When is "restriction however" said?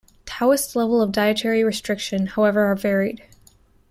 1.63-2.61